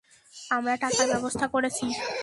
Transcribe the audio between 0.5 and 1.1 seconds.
আমরা টাকার